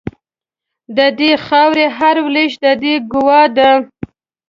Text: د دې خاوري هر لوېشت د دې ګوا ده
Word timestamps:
د 0.97 0.99
دې 1.19 1.31
خاوري 1.45 1.85
هر 1.97 2.15
لوېشت 2.33 2.57
د 2.63 2.67
دې 2.81 2.93
ګوا 3.11 3.41
ده 3.57 3.69